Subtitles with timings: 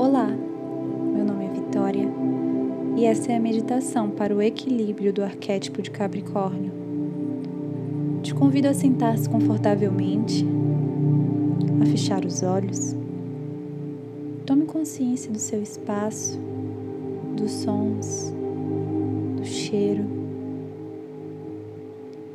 [0.00, 2.08] Olá, meu nome é Vitória
[2.96, 6.72] e essa é a meditação para o equilíbrio do arquétipo de Capricórnio.
[8.22, 10.46] Te convido a sentar-se confortavelmente,
[11.82, 12.96] a fechar os olhos.
[14.46, 16.40] Tome consciência do seu espaço,
[17.36, 18.32] dos sons,
[19.36, 20.06] do cheiro.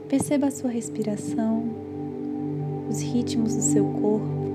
[0.08, 1.64] Perceba a sua respiração,
[2.88, 4.55] os ritmos do seu corpo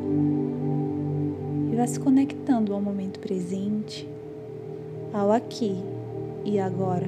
[1.80, 4.06] vá se conectando ao momento presente,
[5.14, 5.82] ao aqui
[6.44, 7.06] e agora.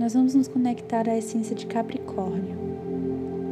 [0.00, 2.56] Nós vamos nos conectar à essência de Capricórnio,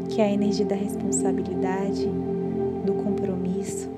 [0.08, 2.08] que é a energia da responsabilidade,
[2.84, 3.88] do compromisso.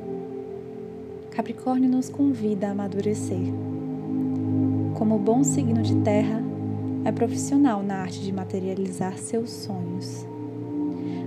[1.30, 3.54] Capricórnio nos convida a amadurecer.
[4.98, 6.42] Como bom signo de terra,
[7.06, 10.30] é profissional na arte de materializar seus sonhos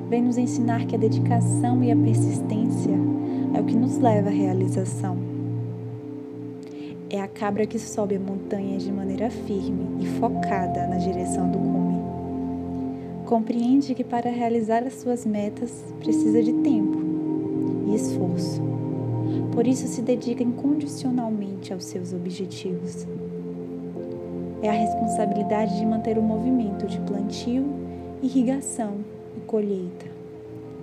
[0.09, 2.93] vem nos ensinar que a dedicação e a persistência
[3.53, 5.17] é o que nos leva à realização.
[7.09, 11.57] É a cabra que sobe a montanha de maneira firme e focada na direção do
[11.57, 12.03] cume.
[13.25, 16.99] Compreende que para realizar as suas metas precisa de tempo
[17.87, 18.61] e esforço.
[19.51, 23.07] Por isso se dedica incondicionalmente aos seus objetivos.
[24.61, 27.65] É a responsabilidade de manter o movimento de plantio,
[28.21, 29.15] irrigação
[29.55, 30.05] colheita,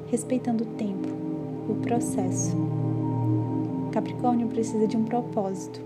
[0.06, 1.06] respeitando o tempo,
[1.68, 2.56] o processo.
[3.92, 5.78] Capricórnio precisa de um propósito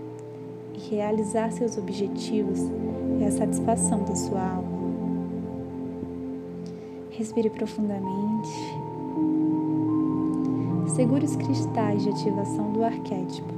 [0.73, 2.61] e realizar seus objetivos
[3.19, 4.77] é a satisfação da sua alma.
[7.09, 8.47] Respire profundamente.
[10.95, 13.53] Segure os cristais de ativação do arquétipo,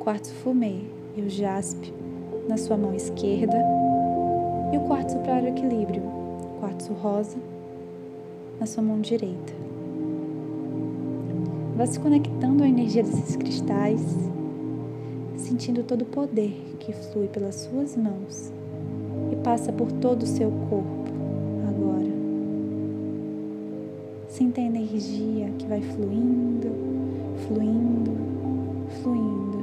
[0.00, 0.80] quartzo fumê
[1.14, 1.92] e o jaspe
[2.48, 3.62] na sua mão esquerda
[4.72, 6.02] e o quartzo para o equilíbrio,
[6.60, 7.36] quartzo rosa
[8.64, 9.52] na sua mão direita.
[11.76, 14.00] Vá se conectando à energia desses cristais,
[15.36, 18.50] sentindo todo o poder que flui pelas suas mãos
[19.30, 21.12] e passa por todo o seu corpo
[21.68, 22.10] agora.
[24.28, 26.70] Sinta a energia que vai fluindo,
[27.46, 28.12] fluindo,
[29.02, 29.58] fluindo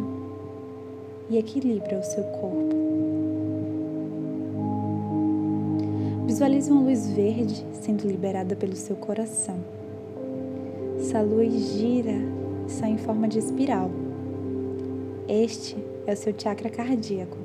[1.28, 3.21] e equilibra o seu corpo.
[6.41, 9.57] Visualize uma luz verde sendo liberada pelo seu coração.
[10.97, 12.16] Essa luz gira
[12.68, 13.91] e sai em forma de espiral.
[15.28, 17.38] Este é o seu chakra cardíaco,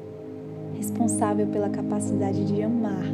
[0.79, 3.05] responsável pela capacidade de amar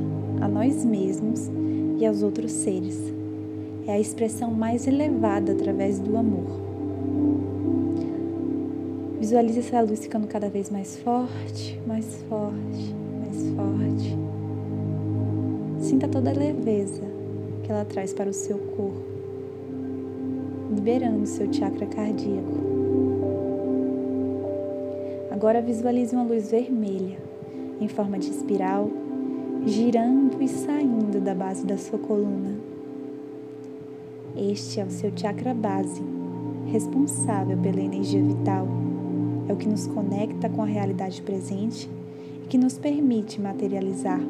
[0.40, 1.50] a nós mesmos
[1.98, 2.96] e aos outros seres.
[3.84, 6.60] É a expressão mais elevada através do amor.
[9.18, 14.41] Visualize essa luz ficando cada vez mais forte, mais forte, mais forte
[15.82, 17.02] Sinta toda a leveza
[17.64, 19.02] que ela traz para o seu corpo,
[20.72, 22.72] liberando seu chakra cardíaco.
[25.28, 27.18] Agora visualize uma luz vermelha
[27.80, 28.88] em forma de espiral,
[29.66, 32.54] girando e saindo da base da sua coluna.
[34.36, 36.00] Este é o seu chakra base,
[36.66, 38.68] responsável pela energia vital.
[39.48, 41.90] É o que nos conecta com a realidade presente
[42.44, 44.20] e que nos permite materializar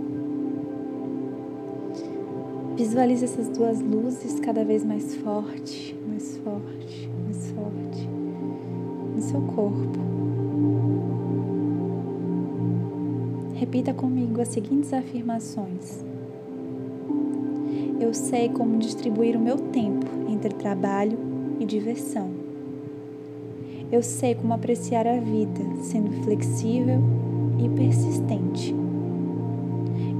[2.77, 8.09] Visualize essas duas luzes cada vez mais forte, mais forte, mais forte
[9.15, 9.99] no seu corpo.
[13.55, 16.03] Repita comigo as seguintes afirmações.
[18.00, 21.19] Eu sei como distribuir o meu tempo entre trabalho
[21.60, 22.31] e diversão.
[23.93, 27.00] Eu sei como apreciar a vida, sendo flexível
[27.62, 28.81] e persistente.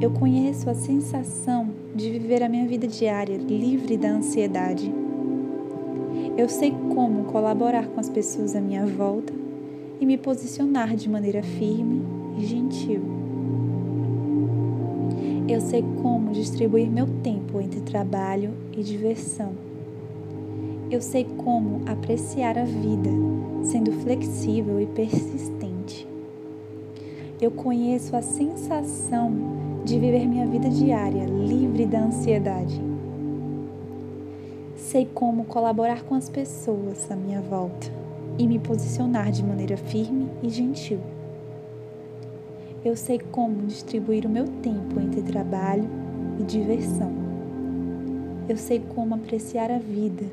[0.03, 4.93] Eu conheço a sensação de viver a minha vida diária livre da ansiedade.
[6.37, 9.33] Eu sei como colaborar com as pessoas à minha volta
[10.01, 12.03] e me posicionar de maneira firme
[12.37, 13.01] e gentil.
[15.49, 19.53] Eu sei como distribuir meu tempo entre trabalho e diversão.
[20.91, 23.11] Eu sei como apreciar a vida,
[23.63, 25.62] sendo flexível e persistente.
[27.43, 29.33] Eu conheço a sensação
[29.85, 32.81] de viver minha vida diária livre da ansiedade.
[34.77, 37.89] Sei como colaborar com as pessoas à minha volta
[38.39, 41.01] e me posicionar de maneira firme e gentil.
[42.85, 45.91] Eu sei como distribuir o meu tempo entre trabalho
[46.39, 47.11] e diversão.
[48.49, 50.27] Eu sei como apreciar a vida,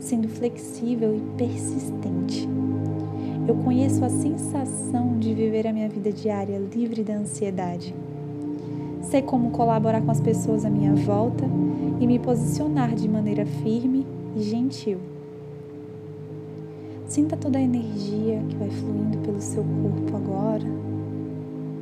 [0.00, 2.48] sendo flexível e persistente.
[3.46, 7.94] Eu conheço a sensação de viver a minha vida diária livre da ansiedade
[9.10, 11.44] Sei como colaborar com as pessoas à minha volta
[12.00, 14.04] e me posicionar de maneira firme
[14.34, 14.98] e gentil.
[17.06, 20.66] Sinta toda a energia que vai fluindo pelo seu corpo agora,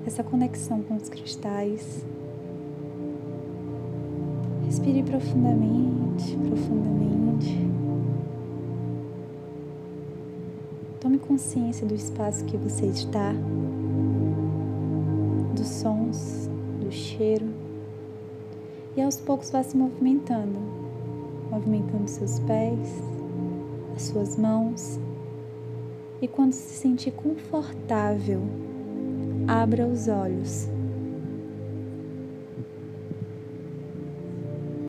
[0.06, 2.04] essa conexão com os cristais.
[4.66, 7.73] Respire profundamente, profundamente.
[11.04, 13.34] Tome consciência do espaço que você está,
[15.54, 16.48] dos sons,
[16.80, 17.46] do cheiro,
[18.96, 20.58] e aos poucos vá se movimentando,
[21.50, 23.02] movimentando seus pés,
[23.94, 24.98] as suas mãos,
[26.22, 28.40] e quando se sentir confortável,
[29.46, 30.70] abra os olhos